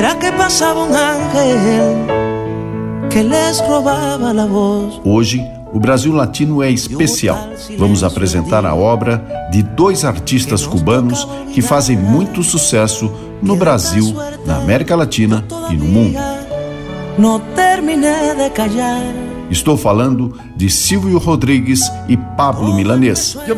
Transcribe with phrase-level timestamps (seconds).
[0.00, 2.06] Era que passava um ángel
[3.10, 4.98] que les roubava a voz.
[5.04, 7.50] Hoje, o Brasil Latino é especial.
[7.76, 9.22] Vamos apresentar a obra
[9.52, 15.84] de dois artistas cubanos que fazem muito sucesso no Brasil, na América Latina e no
[15.84, 16.18] mundo.
[19.50, 23.36] Estou falando de Silvio Rodrigues e Pablo Milanês.
[23.46, 23.54] Eu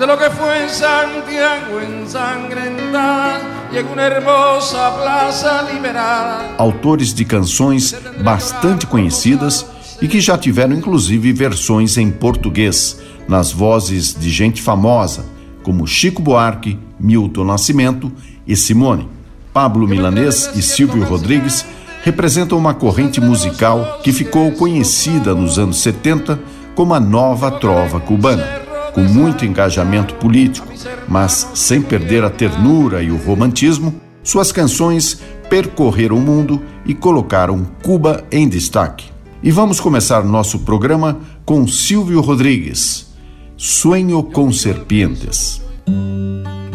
[0.00, 3.38] de lo que fue en Santiago ensangrentada
[3.70, 6.54] en una hermosa plaza liberada.
[6.56, 9.66] Autores de canções bastante conhecidas
[10.00, 15.26] e que já tiveram inclusive versões em português, nas vozes de gente famosa,
[15.62, 18.10] como Chico Buarque, Milton Nascimento
[18.46, 19.06] e Simone.
[19.52, 21.66] Pablo Milanês e Silvio Rodrigues
[22.02, 26.40] representam uma corrente musical que ficou conhecida nos anos 70
[26.74, 28.59] como a nova trova cubana
[28.92, 30.68] com muito engajamento político,
[31.08, 37.66] mas sem perder a ternura e o romantismo, suas canções percorreram o mundo e colocaram
[37.82, 39.10] Cuba em destaque.
[39.42, 43.10] E vamos começar nosso programa com Silvio Rodrigues.
[43.56, 45.60] Sonho com Serpientes.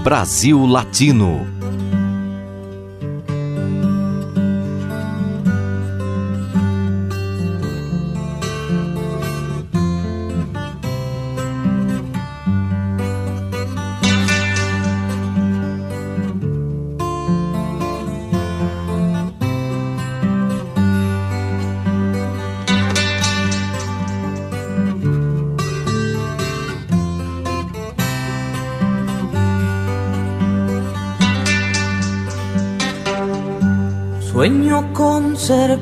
[0.03, 1.45] Brasil Latino.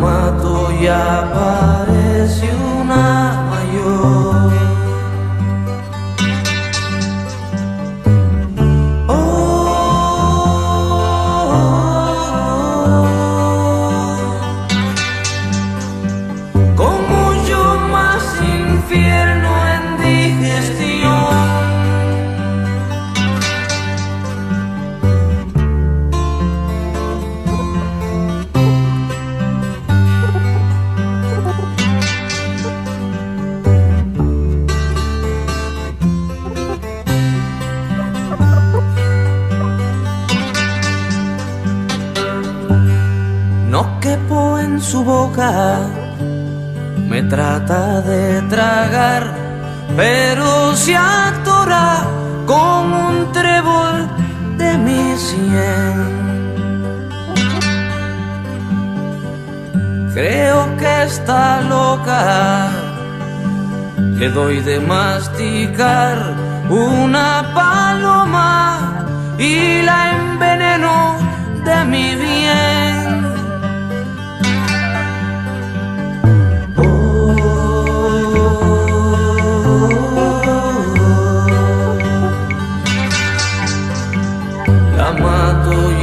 [0.00, 2.61] Mato y aparece
[45.34, 49.32] me trata de tragar,
[49.96, 52.04] pero se atora
[52.46, 54.08] como un trébol
[54.58, 55.96] de mi sien.
[60.12, 62.68] Creo que está loca,
[64.18, 66.16] le doy de masticar
[66.68, 69.06] una paloma
[69.38, 71.16] y la enveneno
[71.64, 72.71] de mi bien.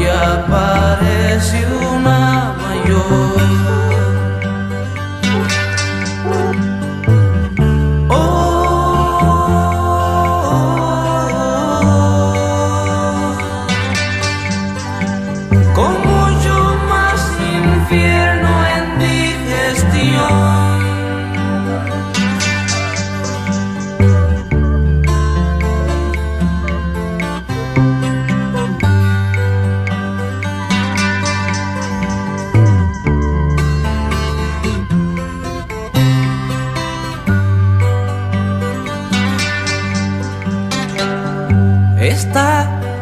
[0.10, 3.89] Aparece una mayor.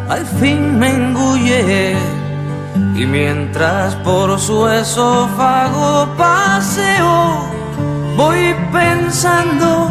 [0.10, 1.96] Al fin me engulle
[2.96, 7.50] y mientras por su esófago paseo
[8.16, 9.90] voy pensando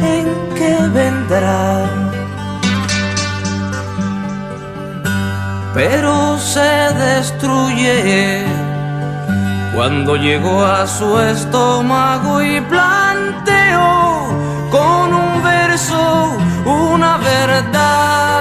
[0.00, 0.26] en
[0.56, 1.86] qué vendrá.
[5.72, 6.72] Pero se
[7.06, 8.44] destruye
[9.74, 14.28] cuando llegó a su estómago y planteó
[14.70, 18.33] con un verso una verdad.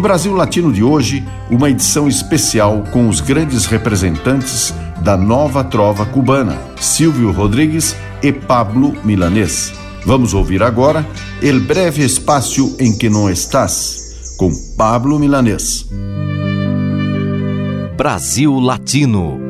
[0.00, 6.06] No Brasil Latino de hoje, uma edição especial com os grandes representantes da nova trova
[6.06, 9.74] cubana, Silvio Rodrigues e Pablo Milanês.
[10.06, 11.06] Vamos ouvir agora
[11.42, 15.86] El Breve Espaço em que não estás, com Pablo Milanês.
[17.94, 19.49] Brasil Latino.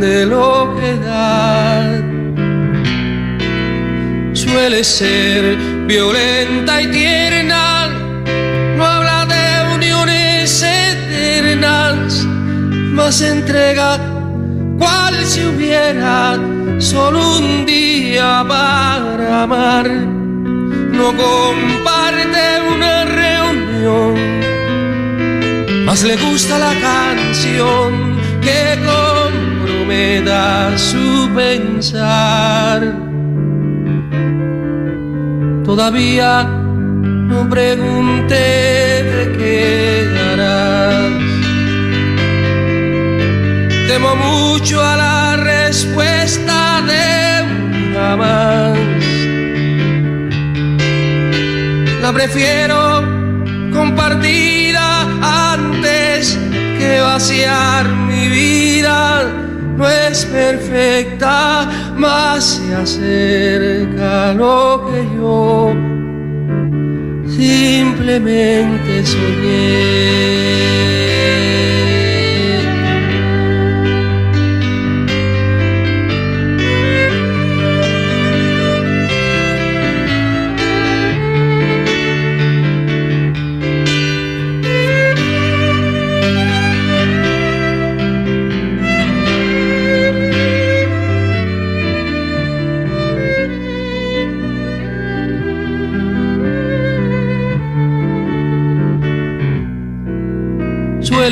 [0.00, 2.02] de lo que da.
[4.32, 5.56] Suele ser
[5.86, 7.88] violenta y tierna,
[8.76, 12.24] no habla de uniones eternas,
[12.92, 13.98] más entrega
[14.78, 16.38] cual si hubiera
[16.78, 19.88] solo un día para amar.
[19.88, 24.14] No comparte una reunión,
[25.84, 28.76] más le gusta la canción que
[29.88, 32.94] comprometa su pensar.
[35.64, 38.34] Todavía no pregunté
[39.04, 41.12] de qué harás.
[43.88, 48.78] Temo mucho a la respuesta de un jamás.
[52.02, 53.02] La prefiero
[53.72, 55.06] compartida
[55.54, 56.38] antes
[56.78, 59.37] que vaciar mi vida.
[59.78, 65.72] No es perfecta, más se acerca lo que yo
[67.28, 70.18] simplemente soñé.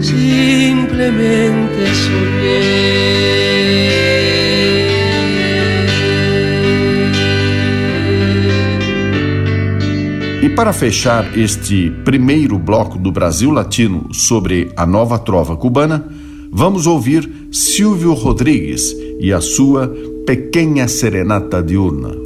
[0.00, 1.66] simplemente
[10.46, 16.06] E para fechar este primeiro bloco do Brasil Latino sobre a nova trova cubana,
[16.52, 19.92] vamos ouvir Silvio Rodrigues e a sua
[20.24, 22.25] Pequena Serenata Diurna.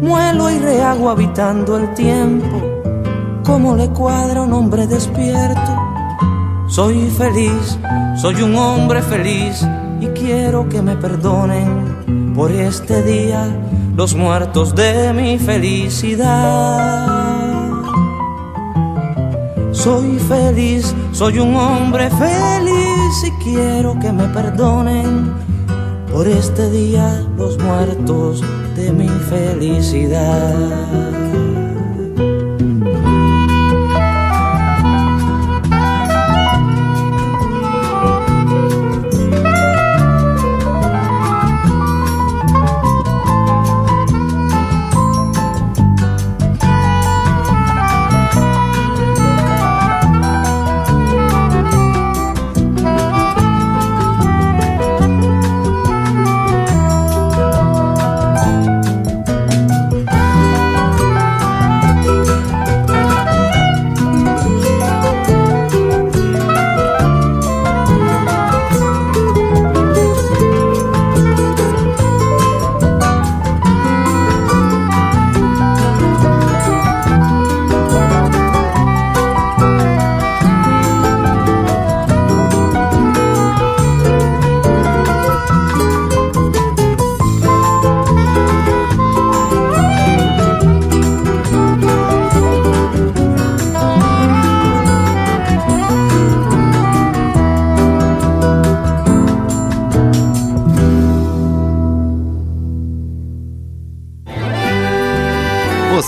[0.00, 2.60] muelo y rehago habitando el tiempo,
[3.44, 5.76] como le cuadra un hombre despierto.
[6.66, 7.78] Soy feliz,
[8.16, 9.66] soy un hombre feliz
[10.00, 13.48] y quiero que me perdonen por este día
[13.96, 17.06] los muertos de mi felicidad.
[19.72, 25.32] Soy feliz, soy un hombre feliz y quiero que me perdonen
[26.12, 28.42] por este día los muertos
[28.80, 31.29] de mi felicidad.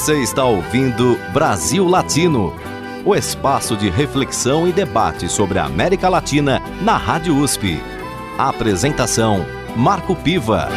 [0.02, 2.52] Você está ouvindo Brasil Latino,
[3.04, 7.80] o espaço de reflexão e debate sobre a América Latina na Rádio USP.
[8.36, 10.68] A apresentação: Marco Piva.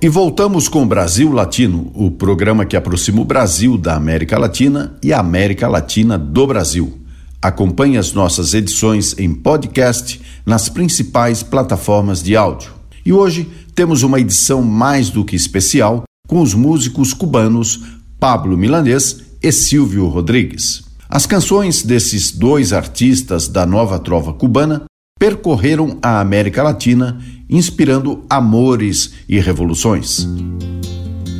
[0.00, 5.12] E voltamos com Brasil Latino, o programa que aproxima o Brasil da América Latina e
[5.12, 6.98] a América Latina do Brasil.
[7.42, 12.72] Acompanhe as nossas edições em podcast nas principais plataformas de áudio.
[13.04, 17.80] E hoje temos uma edição mais do que especial com os músicos cubanos
[18.18, 20.82] Pablo Milanês e Silvio Rodrigues.
[21.08, 24.84] As canções desses dois artistas da nova trova cubana
[25.18, 30.28] percorreram a América Latina, inspirando amores e revoluções.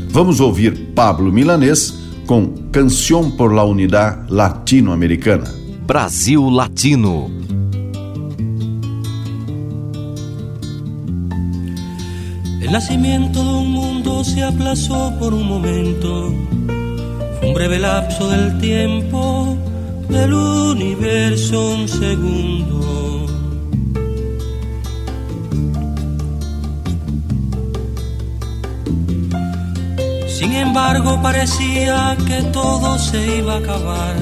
[0.09, 1.93] Vamos ouvir Pablo Milanês
[2.27, 5.45] com Canção por la Unidad Latino-Americana.
[5.87, 7.60] Brasil Latino.
[12.71, 19.59] El nacimiento de un mundo se aplazó por un momento, un breve lapso del tiempo
[20.09, 23.27] del universo un segundo.
[30.29, 34.15] Sin embargo parecía que todo se iba a acabar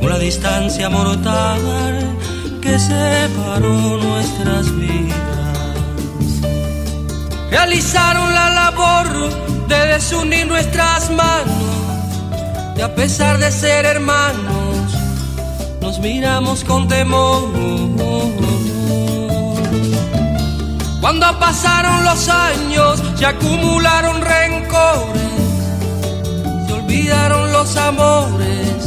[0.00, 1.60] con la distancia mortal
[2.62, 5.33] que separó nuestras vidas.
[7.54, 11.54] Realizaron la labor de desunir nuestras manos
[12.76, 14.92] y a pesar de ser hermanos
[15.80, 17.48] nos miramos con temor.
[21.00, 25.22] Cuando pasaron los años se acumularon rencores,
[26.66, 28.84] se olvidaron los amores,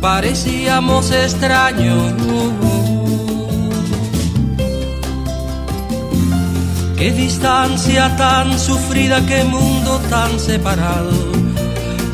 [0.00, 2.14] parecíamos extraños.
[7.04, 11.12] Qué distancia tan sufrida, qué mundo tan separado,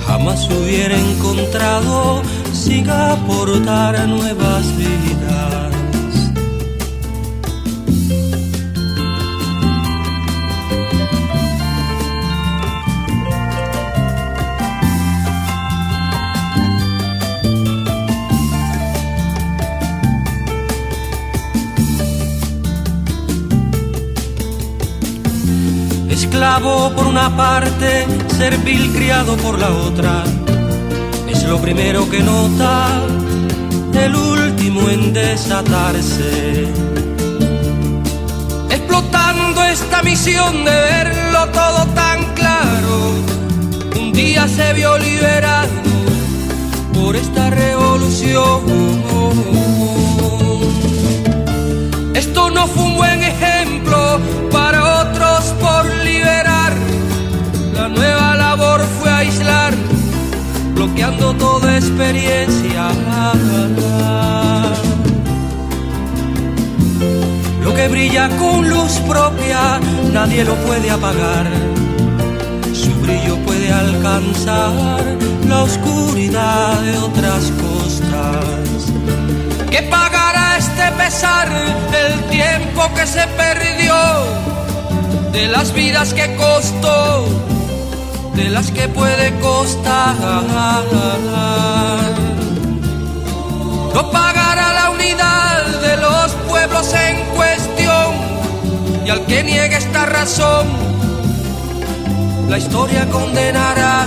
[0.05, 5.80] jamás hubiera encontrado sin aportar nuevas vidas.
[26.41, 30.25] Esclavo por una parte, servil criado por la otra.
[31.29, 33.03] Es lo primero que nota,
[33.93, 36.67] el último en desatarse.
[38.71, 42.97] Explotando esta misión de verlo todo tan claro,
[44.01, 45.69] un día se vio liberado
[46.95, 48.61] por esta revolución.
[52.15, 53.10] Esto no fue un buen
[57.91, 59.75] nueva labor fue aislar,
[60.75, 62.89] bloqueando toda experiencia.
[67.63, 69.81] Lo que brilla con luz propia,
[70.13, 71.47] nadie lo puede apagar.
[72.73, 75.03] Su brillo puede alcanzar
[75.49, 78.93] la oscuridad de otras costas.
[79.71, 81.49] ¿Qué pagará este pesar
[81.91, 84.51] del tiempo que se perdió?
[85.33, 87.25] de las vidas que costó,
[88.41, 90.15] de las que puede costar.
[93.95, 98.09] No pagará la unidad de los pueblos en cuestión
[99.05, 100.67] y al que niegue esta razón,
[102.49, 104.07] la historia condenará.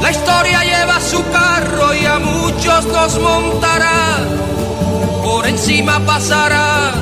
[0.00, 4.18] La historia lleva su carro y a muchos nos montará,
[5.24, 6.92] por encima pasará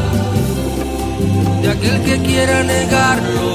[1.61, 3.54] de aquel que quiera negarlo.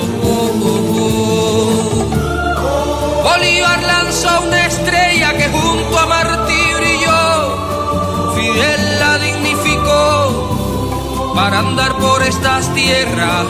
[3.24, 12.24] Bolívar lanzó una estrella que junto a Martí brilló, Fidel la dignificó para andar por
[12.24, 13.46] estas tierras.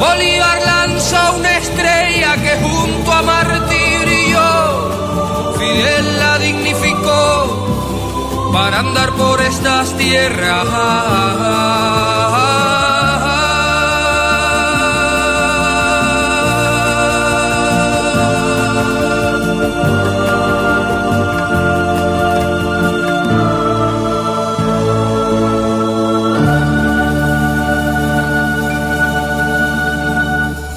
[0.00, 9.40] Bolívar lanzó una estrella que junto a Martí brilló, Fidel la dignificó para andar por
[9.40, 10.66] estas tierras.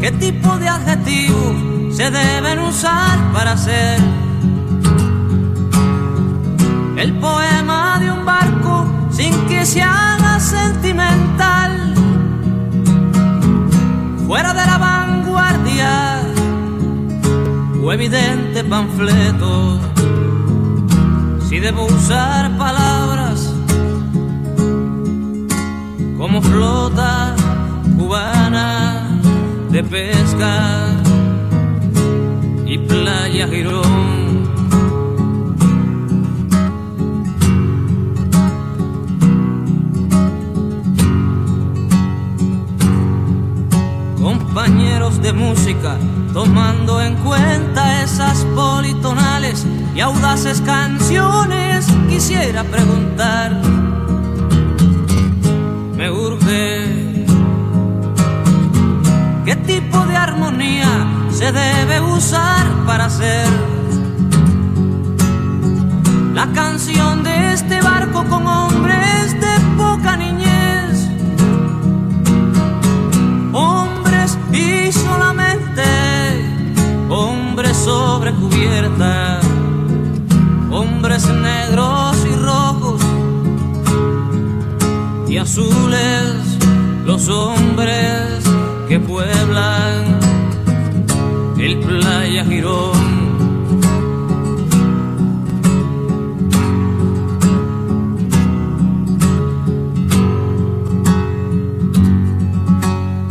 [0.00, 4.00] ¿qué tipo de adjetivos se deben usar para hacer
[6.96, 11.94] el poema de un barco sin que se haga sentimental?
[14.26, 16.22] Fuera de la vanguardia
[17.82, 19.80] o evidente panfleto
[21.48, 23.54] si debo usar palabras
[26.18, 27.27] como flota
[29.82, 30.88] de pesca
[32.66, 34.48] y playa Girón.
[44.20, 45.96] Compañeros de música,
[46.32, 49.64] tomando en cuenta esas politonales
[49.94, 53.60] y audaces canciones, quisiera preguntar.
[55.96, 56.97] Me urge
[59.48, 60.90] ¿qué tipo de armonía
[61.30, 63.48] se debe usar para hacer
[66.34, 71.08] la canción de este barco con hombres de poca niñez?
[74.52, 75.82] y solamente
[77.08, 79.40] hombres sobre cubierta,
[80.70, 83.02] hombres negros y rojos
[85.26, 86.34] y azules,
[87.06, 88.27] los hombres
[91.88, 93.18] playa Girón.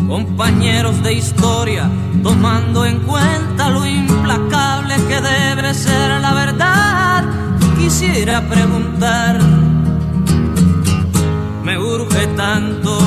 [0.07, 1.89] compañeros de historia,
[2.23, 7.23] tomando en cuenta lo implacable que debe ser la verdad,
[7.77, 9.39] quisiera preguntar,
[11.63, 13.06] me urge tanto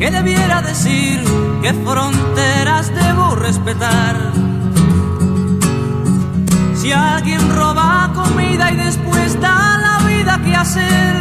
[0.00, 1.22] que debiera decir
[1.60, 4.16] qué fronteras debo respetar.
[6.74, 11.16] Si alguien roba comida y después da la vida que hacer,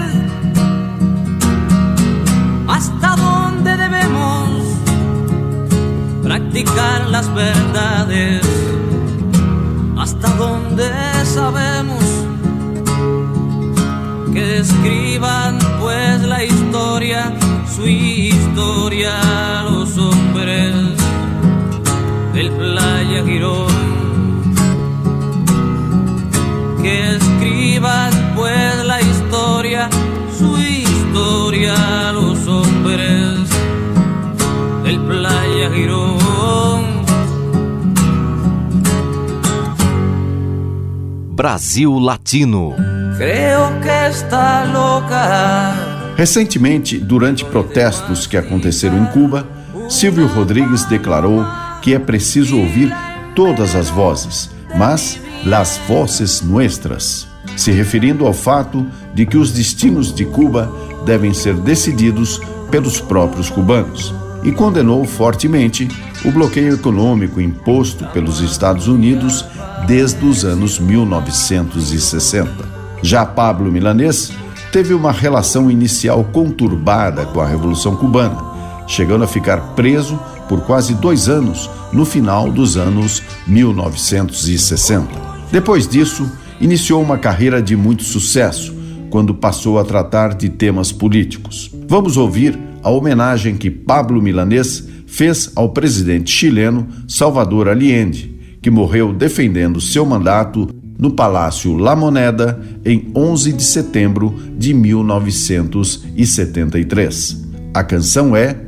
[2.70, 4.50] hasta dónde debemos
[6.24, 8.42] practicar las verdades,
[9.98, 10.90] hasta dónde
[11.26, 12.06] sabemos
[14.34, 17.34] que escriban pues la historia,
[17.80, 20.76] su historia, los hombres
[22.34, 23.70] del Playa Girón.
[26.82, 29.90] Que escriban pues la historia,
[30.38, 33.50] su historia, los hombres
[34.84, 36.84] del Playa Girón.
[41.32, 42.76] Brasil Latino.
[43.18, 45.89] Creo que está loca.
[46.20, 49.48] Recentemente, durante protestos que aconteceram em Cuba,
[49.88, 51.46] Silvio Rodrigues declarou
[51.82, 52.94] que é preciso ouvir
[53.34, 60.14] todas as vozes, mas las voces nuestras, se referindo ao fato de que os destinos
[60.14, 60.70] de Cuba
[61.06, 64.14] devem ser decididos pelos próprios cubanos.
[64.44, 65.88] E condenou fortemente
[66.26, 69.46] o bloqueio econômico imposto pelos Estados Unidos
[69.88, 72.68] desde os anos 1960.
[73.02, 74.34] Já Pablo Milanês
[74.72, 78.38] teve uma relação inicial conturbada com a Revolução Cubana,
[78.88, 85.08] chegando a ficar preso por quase dois anos no final dos anos 1960.
[85.52, 86.30] Depois disso,
[86.62, 88.76] iniciou uma carreira de muito sucesso
[89.10, 91.72] quando passou a tratar de temas políticos.
[91.88, 99.12] Vamos ouvir a homenagem que Pablo Milanês fez ao presidente chileno Salvador Allende, que morreu
[99.12, 100.68] defendendo seu mandato
[101.00, 107.48] no Palácio La Moneda em 11 de setembro de 1973.
[107.74, 108.68] A canção é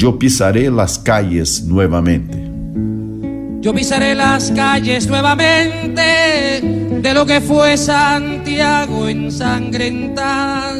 [0.00, 2.38] Eu pisaré las calles nuevamente.
[3.60, 6.60] Yo pisaré las calles nuevamente
[7.02, 10.78] de lo que fue Santiago ensangrentada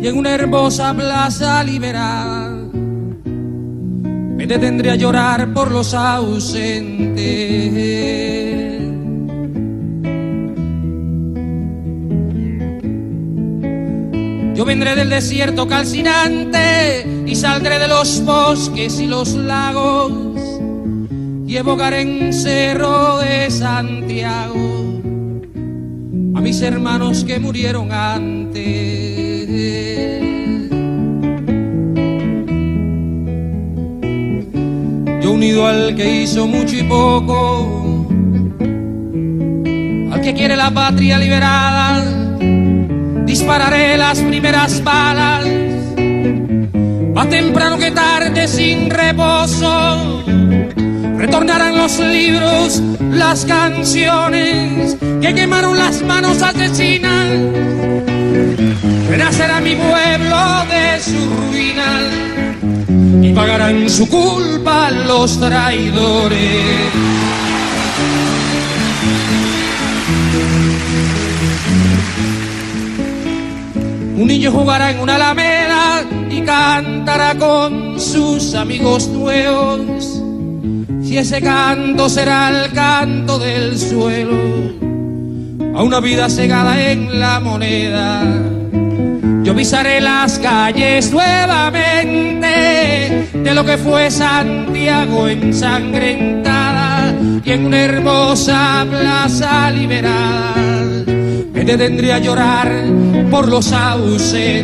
[0.00, 2.56] y en una hermosa plaza liberada
[4.36, 8.61] me detendré a llorar por los ausentes.
[14.62, 20.12] Yo vendré del desierto calcinante y saldré de los bosques y los lagos
[21.48, 25.00] y evocaré en Cerro de Santiago
[26.36, 28.62] a mis hermanos que murieron antes.
[35.24, 38.06] Yo unido al que hizo mucho y poco,
[40.12, 42.21] al que quiere la patria liberada,
[43.24, 45.44] dispararé las primeras balas,
[47.14, 50.22] más temprano que tarde sin reposo.
[51.16, 52.82] Retornarán los libros,
[53.12, 57.28] las canciones que quemaron las manos asesinas.
[59.08, 62.00] Renacerá mi pueblo de su ruina
[63.22, 67.31] y pagarán su culpa los traidores.
[74.16, 80.22] Un niño jugará en una alameda y cantará con sus amigos nuevos.
[81.02, 84.36] Si ese canto será el canto del suelo,
[85.74, 88.22] a una vida cegada en la moneda,
[89.42, 98.86] yo pisaré las calles nuevamente de lo que fue Santiago ensangrentada y en una hermosa
[98.88, 100.71] plaza liberada
[101.62, 102.68] me detendría a llorar
[103.30, 104.62] por los ausentes.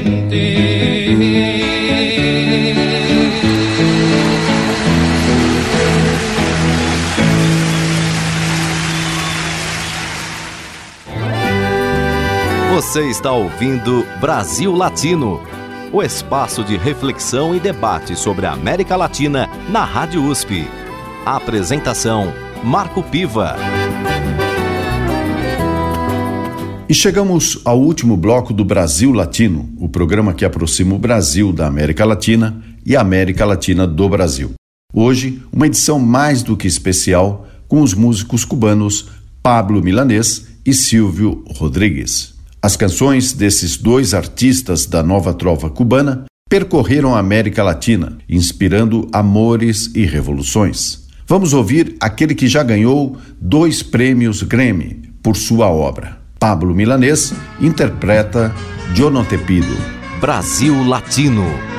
[12.72, 15.40] Você está ouvindo Brasil Latino,
[15.92, 20.68] o espaço de reflexão e debate sobre a América Latina na Rádio USP.
[21.24, 22.32] A apresentação:
[22.64, 23.56] Marco Piva.
[26.88, 31.66] E chegamos ao último bloco do Brasil Latino, o programa que aproxima o Brasil da
[31.66, 34.54] América Latina e a América Latina do Brasil.
[34.94, 39.10] Hoje, uma edição mais do que especial com os músicos cubanos
[39.42, 42.32] Pablo Milanês e Silvio Rodrigues.
[42.62, 49.90] As canções desses dois artistas da nova trova cubana percorreram a América Latina, inspirando amores
[49.94, 51.06] e revoluções.
[51.26, 56.16] Vamos ouvir aquele que já ganhou dois prêmios Grammy por sua obra.
[56.38, 58.54] Pablo Milanês interpreta
[58.94, 59.74] Yo No Te Pido.
[60.20, 61.77] Brasil Latino.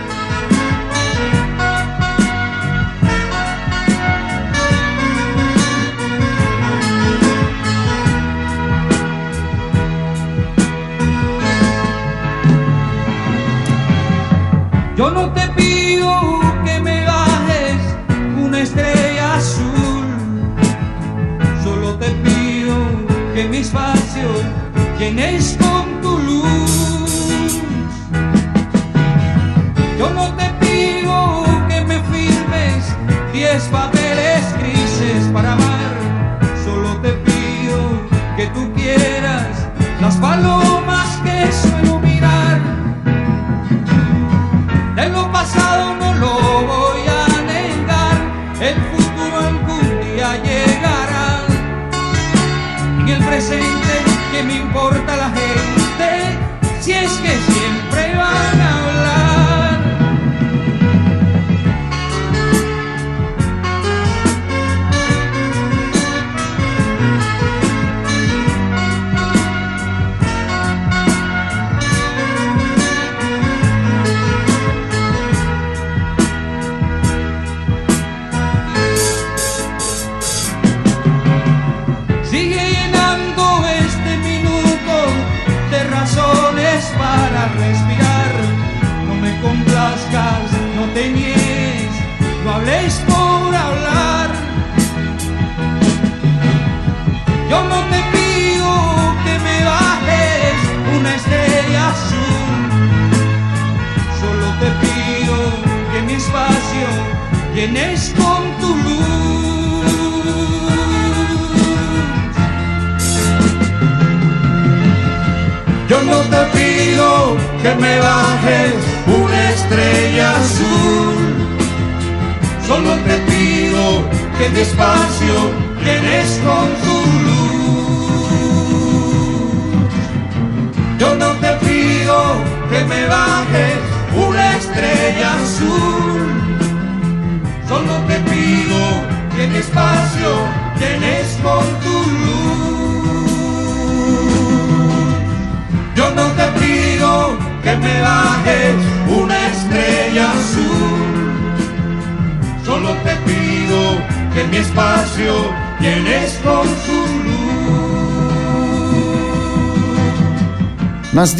[25.10, 27.60] Llenes con tu luz.
[29.98, 32.96] Yo no te pido que me firmes
[33.34, 33.89] diez papeles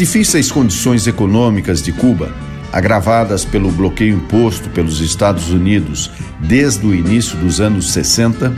[0.00, 2.34] difíceis condições econômicas de Cuba,
[2.72, 6.10] agravadas pelo bloqueio imposto pelos Estados Unidos
[6.40, 8.50] desde o início dos anos 60,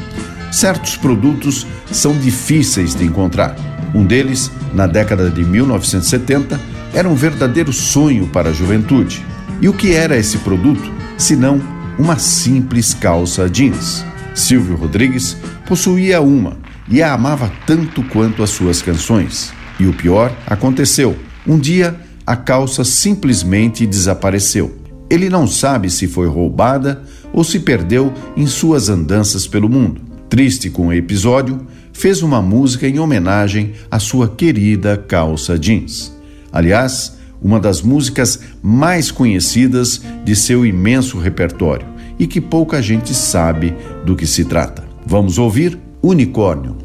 [0.52, 3.56] certos produtos são difíceis de encontrar.
[3.92, 6.60] Um deles, na década de 1970,
[6.94, 9.26] era um verdadeiro sonho para a juventude.
[9.60, 11.60] E o que era esse produto, senão
[11.98, 14.04] uma simples calça jeans?
[14.32, 16.56] Silvio Rodrigues possuía uma
[16.88, 19.52] e a amava tanto quanto as suas canções.
[19.80, 21.18] E o pior aconteceu.
[21.46, 24.76] Um dia, a calça simplesmente desapareceu.
[25.10, 27.02] Ele não sabe se foi roubada
[27.32, 30.00] ou se perdeu em suas andanças pelo mundo.
[30.28, 36.16] Triste com o episódio, fez uma música em homenagem à sua querida calça jeans.
[36.50, 41.86] Aliás, uma das músicas mais conhecidas de seu imenso repertório
[42.18, 43.74] e que pouca gente sabe
[44.06, 44.84] do que se trata.
[45.04, 46.76] Vamos ouvir Unicórnio.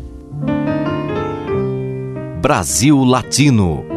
[2.42, 3.97] Brasil Latino.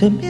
[0.00, 0.29] se me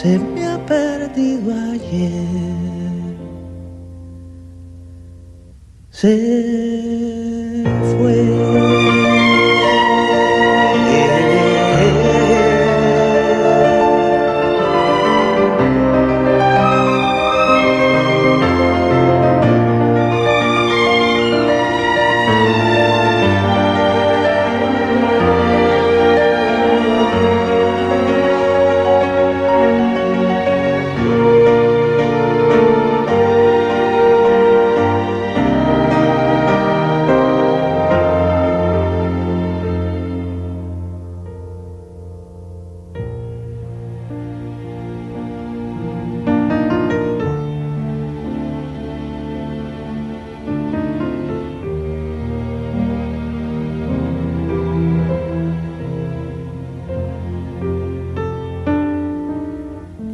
[0.00, 3.16] se me ha perdido ayer.
[5.90, 7.17] Se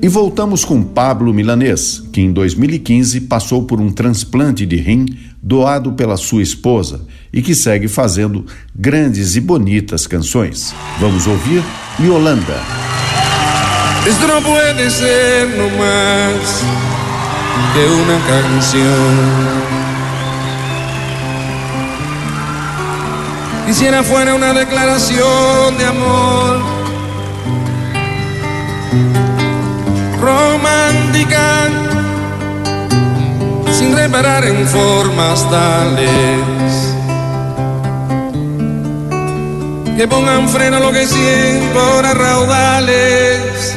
[0.05, 5.07] E voltamos com Pablo Milanês, que em 2015 passou por um transplante de rim
[5.42, 8.44] doado pela sua esposa e que segue fazendo
[8.74, 10.74] grandes e bonitas canções.
[11.00, 11.64] Vamos ouvir
[11.98, 12.61] Yolanda.
[14.07, 16.62] Esto no puede ser no más
[17.72, 19.16] que una canción.
[23.64, 26.74] Quisiera fuera una declaración de amor
[30.25, 31.68] romántica,
[33.72, 36.85] sin reparar en formas tales
[39.97, 43.77] que pongan freno a lo que siento ahora raudales.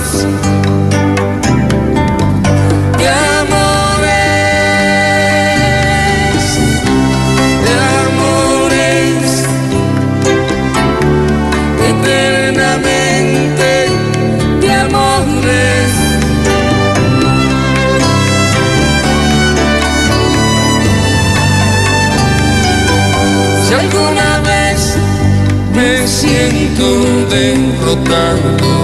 [27.31, 28.81] derrotado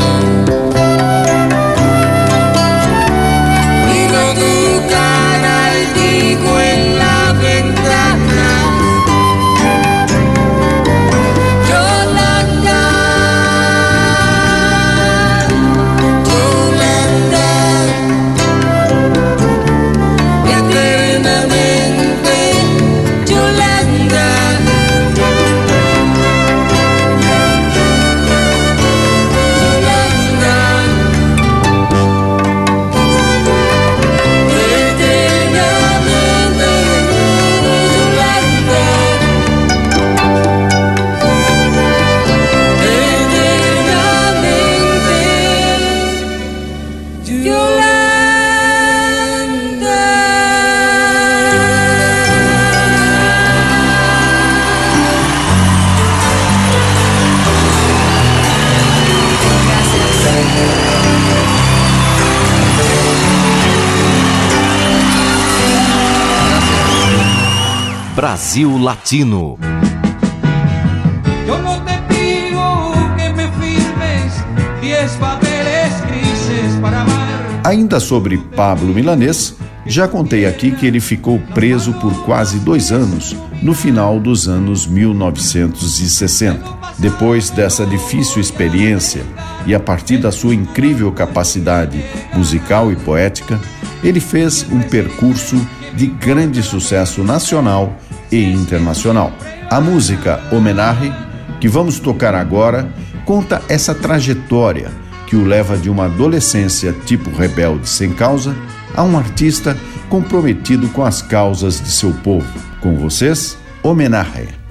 [75.16, 77.60] papeles grises para amar.
[77.64, 83.34] Ainda sobre Pablo Milanês, já contei aqui que ele ficou preso por quase dois anos,
[83.60, 86.62] no final dos anos 1960.
[86.96, 89.24] Depois dessa difícil experiência
[89.66, 93.60] e a partir da sua incrível capacidade musical e poética,
[94.04, 95.56] ele fez um percurso
[95.96, 97.98] de grande sucesso nacional
[98.34, 99.32] e internacional.
[99.70, 101.14] A música Homenagem,
[101.60, 102.88] que vamos tocar agora,
[103.24, 104.90] conta essa trajetória
[105.26, 108.54] que o leva de uma adolescência tipo rebelde sem causa
[108.94, 109.76] a um artista
[110.08, 112.46] comprometido com as causas de seu povo.
[112.80, 114.63] Com vocês, Homenagem.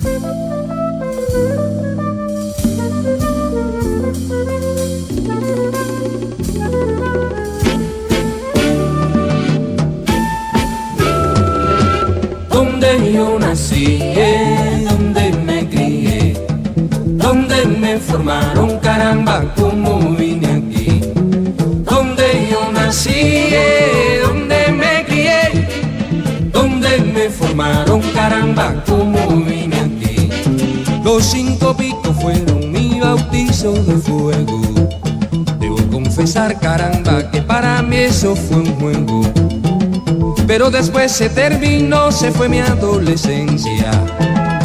[28.23, 30.29] Caramba, como vine aquí.
[31.03, 34.61] Los cinco picos fueron mi bautizo de fuego.
[35.59, 39.23] Debo confesar, caramba, que para mí eso fue un juego
[40.47, 43.91] pero después se terminó, se fue mi adolescencia.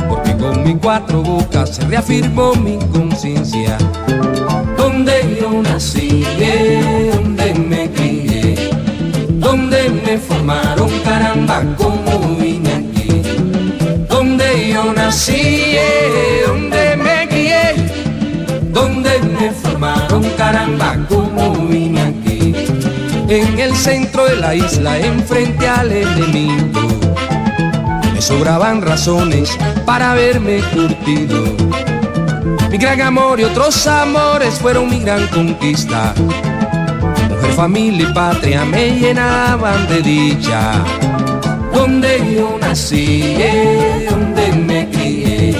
[0.08, 3.78] Porque con mis cuatro bocas se reafirmó mi conciencia.
[4.76, 6.26] Donde yo nací,
[7.14, 8.70] donde me crié,
[9.28, 12.07] donde me formaron, caramba, como
[15.08, 15.74] Nací,
[16.46, 17.74] donde me crié,
[18.74, 22.54] donde me formaron, caramba, como vine aquí
[23.26, 26.82] en el centro de la isla, enfrente al enemigo.
[28.12, 29.56] Me sobraban razones
[29.86, 31.56] para verme curtido.
[32.70, 36.12] Mi gran amor y otros amores fueron mi gran conquista.
[37.30, 40.84] Mujer, familia y patria me llenaban de dicha.
[41.78, 43.36] Donde yo nací,
[44.10, 45.54] donde me crié,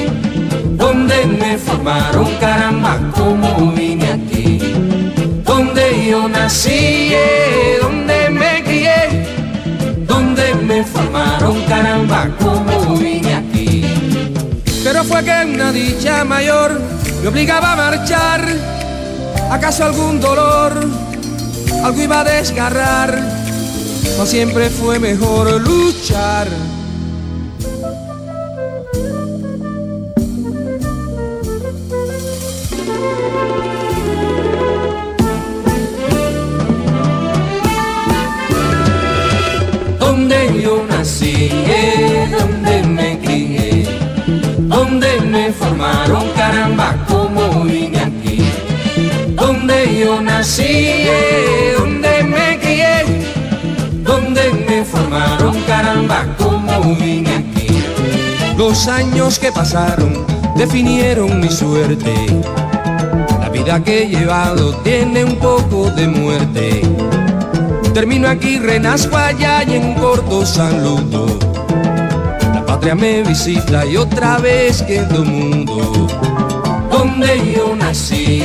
[0.76, 4.58] donde me formaron, caramba, como vine aquí.
[5.44, 7.12] Donde yo nací,
[7.80, 9.00] donde me crié,
[10.08, 13.84] donde me formaron, caramba, como vine aquí.
[14.82, 16.80] Pero fue que una dicha mayor
[17.22, 18.44] me obligaba a marchar,
[19.52, 20.72] acaso algún dolor,
[21.84, 23.37] algo iba a desgarrar,
[24.18, 26.48] no siempre fue mejor luchar.
[42.38, 43.84] donde me crié,
[44.58, 48.42] donde me formaron, caramba, como vine aquí.
[49.36, 51.06] Donde yo nací,
[58.68, 62.12] Los años que pasaron definieron mi suerte.
[63.40, 66.82] La vida que he llevado tiene un poco de muerte
[67.94, 71.38] Termino aquí, renazco allá y en corto saludo.
[72.52, 76.06] La patria me visita y otra vez quedo mundo.
[76.90, 78.42] Donde yo nací,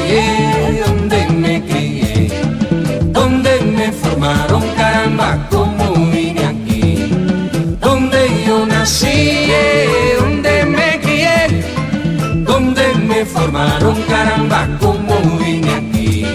[13.63, 16.25] me formaron, caramba, como vine aquí.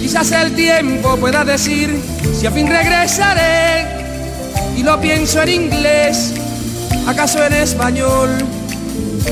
[0.00, 2.00] Quizás el tiempo pueda decir
[2.38, 3.86] si a fin regresaré
[4.76, 6.34] y lo pienso en inglés,
[7.06, 8.30] acaso en español,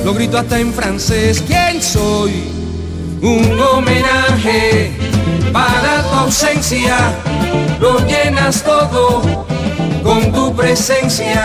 [0.04, 2.32] lo grito hasta en francés, ¿quién soy?
[3.22, 4.92] Un homenaje
[5.52, 6.96] para tu ausencia,
[7.80, 9.46] lo llenas todo
[10.02, 11.44] con tu presencia.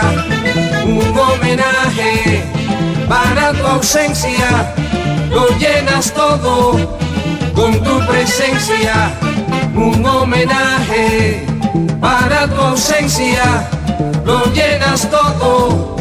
[0.84, 2.44] Un homenaje
[3.08, 4.74] para tu ausencia,
[5.36, 6.72] lo llenas todo
[7.54, 9.12] con tu presencia.
[9.74, 11.44] Un homenaje
[12.00, 13.68] para tu ausencia,
[14.24, 15.94] lo llenas todo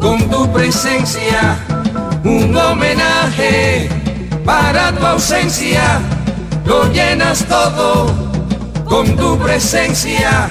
[0.00, 1.58] con tu presencia.
[2.22, 3.88] Un homenaje
[4.44, 6.00] para tu ausencia,
[6.64, 8.06] lo llenas todo
[8.84, 10.48] con tu presencia.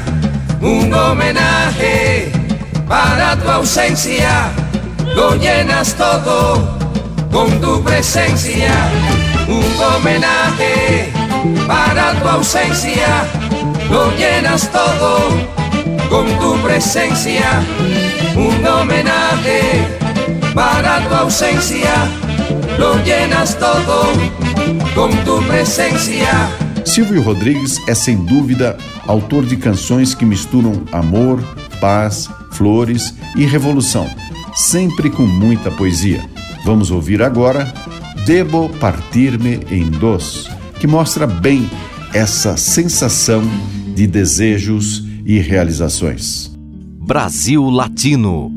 [0.60, 2.34] Un homenaje
[2.86, 4.52] para tu ausencia,
[5.16, 6.75] lo llenas todo
[7.36, 8.72] con tu presencia.
[9.50, 11.12] Un homenaje
[11.68, 13.26] para tu ausencia
[13.92, 15.18] lo llenas todo
[16.10, 17.62] con tu presencia,
[18.38, 19.86] un homenaje
[20.54, 21.94] para tu ausencia,
[22.80, 24.14] lo llenas todo
[24.96, 26.32] com tu presencia.
[26.86, 28.78] Silvio Rodrigues é sem dúvida
[29.08, 31.44] autor de canções que misturam amor,
[31.82, 34.08] paz, flores e revolução,
[34.54, 36.35] sempre com muita poesia.
[36.66, 37.72] Vamos ouvir agora
[38.26, 40.50] Debo Partir-me em Dos,
[40.80, 41.70] que mostra bem
[42.12, 43.44] essa sensação
[43.94, 46.52] de desejos e realizações.
[47.00, 48.52] Brasil Latino.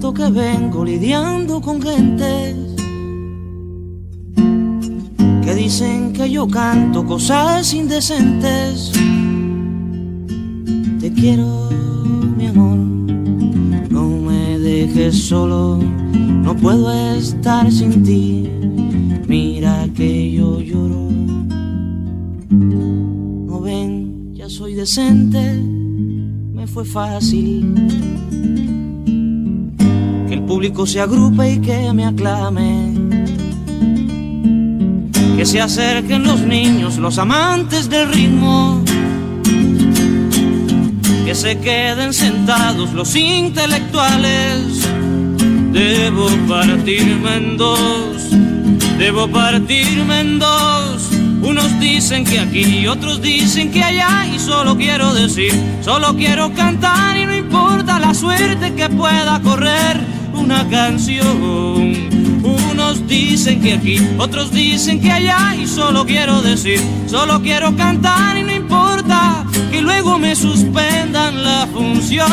[0.00, 2.64] Que vengo lidiando con gente
[5.54, 8.92] dicen que yo canto cosas indecentes.
[11.00, 11.70] Te quiero,
[12.36, 12.76] mi amor,
[13.90, 18.50] no me dejes solo, no puedo estar sin ti.
[19.28, 21.08] Mira que yo lloro.
[22.50, 25.62] No ven, ya soy decente,
[26.52, 27.74] me fue fácil.
[30.54, 32.92] Público se agrupe y que me aclame.
[35.36, 38.80] Que se acerquen los niños, los amantes del ritmo
[41.24, 44.88] que se queden sentados los intelectuales.
[45.72, 48.30] Debo partirme en dos,
[48.96, 51.10] debo partirme en dos.
[51.42, 55.52] Unos dicen que aquí, otros dicen que allá y solo quiero decir,
[55.82, 61.94] solo quiero cantar y no importa la suerte que pueda correr una canción.
[62.42, 68.36] Unos dicen que aquí, otros dicen que allá y solo quiero decir, solo quiero cantar
[68.36, 72.28] y no importa que luego me suspendan la función.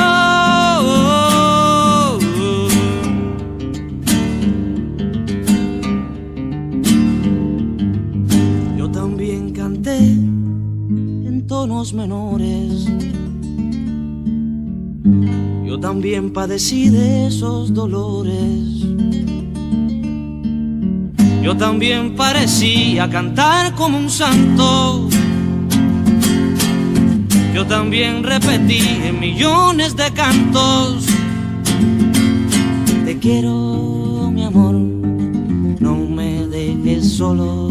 [8.78, 12.31] Yo también canté en tonos menores.
[15.92, 18.86] También padecí de esos dolores.
[21.44, 25.10] Yo también parecía cantar como un santo.
[27.54, 31.08] Yo también repetí en millones de cantos.
[33.04, 34.76] Te quiero, mi amor,
[35.82, 37.70] no me dejes solo,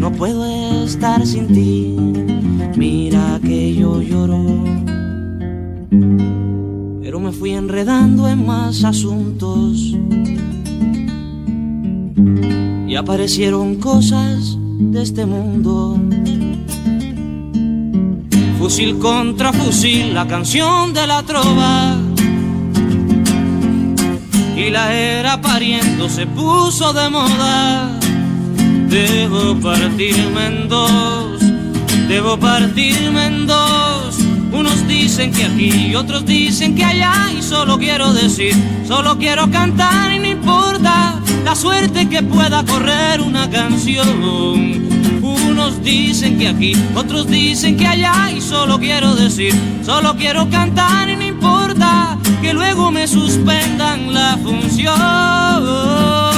[0.00, 1.94] no puedo estar sin ti.
[2.76, 4.64] Mira que yo lloro,
[7.42, 9.76] fui enredando en más asuntos
[12.86, 15.98] y aparecieron cosas de este mundo.
[18.60, 21.96] Fusil contra fusil, la canción de la trova.
[24.56, 27.98] Y la era pariendo se puso de moda.
[28.88, 31.40] Debo partirme en dos,
[32.06, 33.81] debo partirme en dos.
[34.52, 37.32] Unos dicen que aquí, otros dicen que allá.
[37.36, 38.54] Y solo quiero decir,
[38.86, 44.08] solo quiero cantar y no importa la suerte que pueda correr una canción.
[45.22, 51.08] Unos dicen que aquí, otros dicen que allá y solo quiero decir, solo quiero cantar
[51.08, 56.31] y no importa que luego me suspendan la función.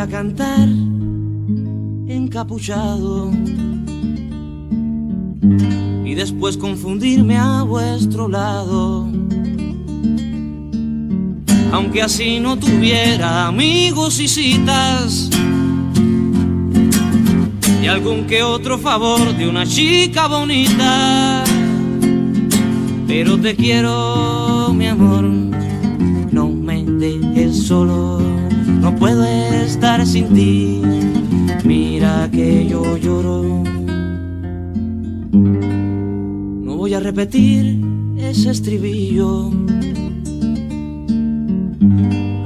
[0.00, 0.66] Quería cantar
[2.08, 3.30] encapuchado
[6.06, 9.06] y después confundirme a vuestro lado.
[11.70, 15.28] Aunque así no tuviera amigos y citas,
[17.82, 21.44] y algún que otro favor de una chica bonita.
[23.06, 28.19] Pero te quiero, mi amor, no me dejes solo,
[28.80, 30.82] no puedo estar sin ti.
[31.64, 33.70] Mira que yo lloro
[36.80, 37.78] voy a repetir
[38.16, 39.50] ese estribillo.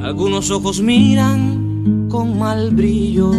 [0.03, 3.31] Algunos ojos miran con mal brillo.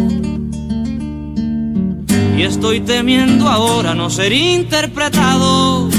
[2.36, 5.90] Y estoy temiendo ahora no ser interpretado.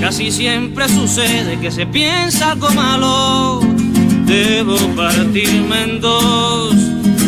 [0.00, 3.65] Casi siempre sucede que se piensa algo malo.
[4.26, 6.74] Debo partirme en dos,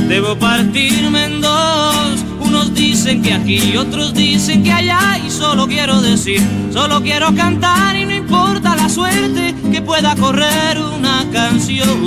[0.09, 6.01] debo partirme en dos unos dicen que aquí, otros dicen que allá y solo quiero
[6.01, 6.40] decir,
[6.72, 12.03] solo quiero cantar y no importa la suerte que pueda correr una canción.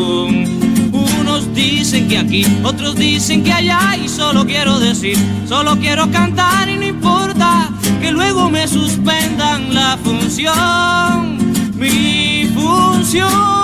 [0.92, 5.18] Unos dicen que aquí, otros dicen que allá y solo quiero decir,
[5.48, 7.70] solo quiero cantar y no importa
[8.02, 11.38] que luego me suspendan la función,
[11.76, 13.61] mi función.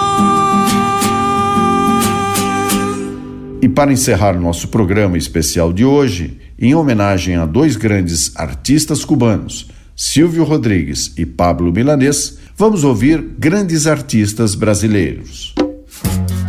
[3.61, 9.67] E para encerrar nosso programa especial de hoje, em homenagem a dois grandes artistas cubanos,
[9.95, 15.55] Silvio Rodrigues e Pablo Milanês, vamos ouvir grandes artistas brasileiros.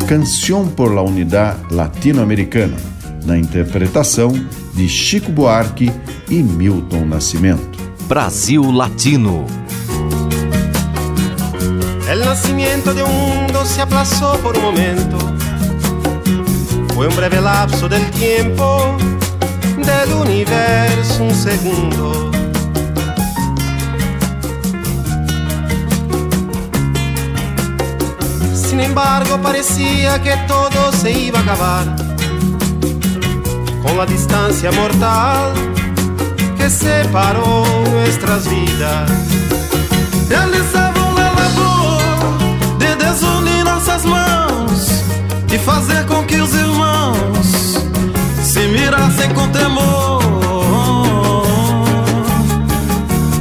[0.07, 2.77] Canção por la Unidad Latino-Americana,
[3.25, 4.33] na interpretação
[4.75, 5.91] de Chico Buarque
[6.31, 7.79] e Milton Nascimento.
[8.07, 9.47] Brasil Latino.
[12.11, 15.28] El nacimiento de un mundo se aplazó por un momento.
[16.99, 18.97] Fue un breve lapso del tiempo
[19.77, 22.33] del universo un segundo.
[28.53, 31.87] Sin embargo parecía que todo se iba a acabar.
[33.81, 35.53] con la distancia mortal
[36.57, 39.09] que separó nuestras vidas.
[40.29, 45.05] Realizavam a labor de desunir nossas mãos
[45.53, 46.48] e fazer com que irmãos
[48.99, 50.23] se mirassem com temor.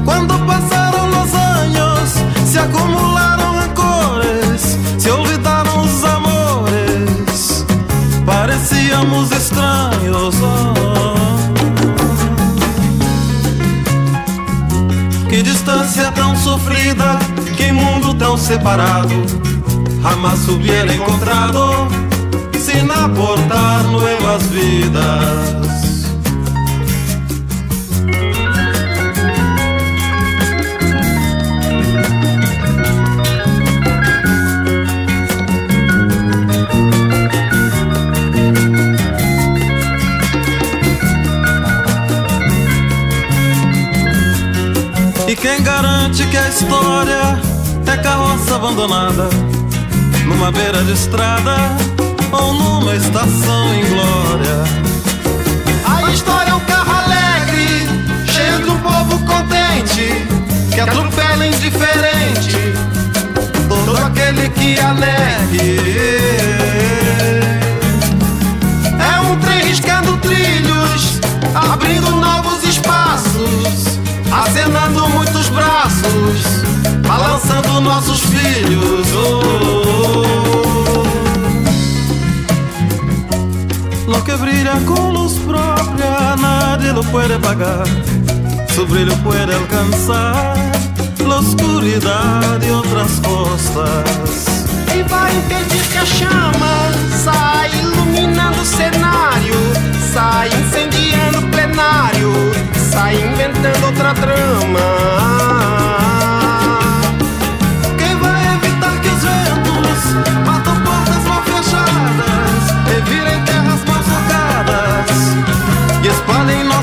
[0.05, 2.13] Quando passaram os anos,
[2.45, 7.65] se acumularam rancores, se olvidaram os amores,
[8.25, 10.35] parecíamos estranhos.
[15.29, 17.17] Que distância tão sofrida,
[17.55, 19.13] que mundo tão separado,
[20.01, 22.06] jamás hubiera encontrado
[22.77, 25.57] sin aportar nuevas vidas.
[45.27, 47.39] E quem garante que a história
[47.87, 49.29] é carroça abandonada
[50.25, 51.86] numa beira de estrada
[52.41, 54.63] numa estação em glória?
[55.85, 57.87] A história é um carro alegre,
[58.25, 60.25] cheio de um povo contente,
[60.73, 62.57] que atropela indiferente
[63.67, 65.79] todo aquele que a negue.
[68.99, 71.19] É um trem riscando trilhos,
[71.53, 73.99] abrindo novos espaços,
[74.31, 76.63] acenando muitos braços,
[77.07, 79.07] balançando nossos filhos.
[79.13, 79.56] Oh.
[84.37, 87.85] Brilla con luz propia nadie lo puede pagar.
[88.75, 90.55] Su brillo puede alcanzar
[91.27, 94.45] la oscuridad de otras costas.
[94.95, 96.91] E vai impedir que a chama
[97.23, 99.59] sai iluminando o cenário,
[100.13, 102.31] sai incendiando o plenário,
[102.91, 105.57] sai inventando outra trama.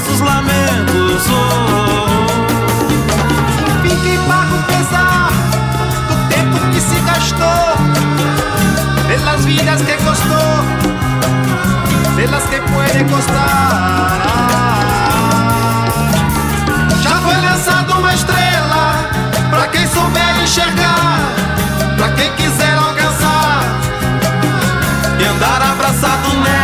[0.05, 1.25] Nossos lamentos?
[1.31, 2.27] Oh.
[3.83, 5.31] Fique paga o pesar
[6.09, 7.77] do tempo que se gastou,
[9.07, 10.65] pelas vidas que costou,
[12.17, 14.21] pelas que puede costar.
[17.03, 19.09] Já foi lançada uma estrela
[19.49, 21.19] pra quem souber enxergar,
[21.97, 23.63] pra quem quiser alcançar
[25.19, 26.64] e andar abraçado nela.